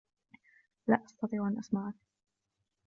لا 0.87 1.03
أستطيع 1.05 1.47
أن 1.47 1.57
أسمعك. 1.57 1.93